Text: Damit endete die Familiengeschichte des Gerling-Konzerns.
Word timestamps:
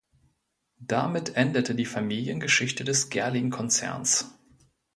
Damit 0.79 1.35
endete 1.37 1.75
die 1.75 1.85
Familiengeschichte 1.85 2.83
des 2.83 3.11
Gerling-Konzerns. 3.11 4.35